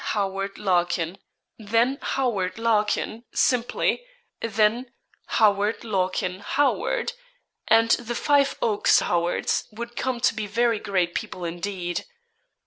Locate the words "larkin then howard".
0.57-2.57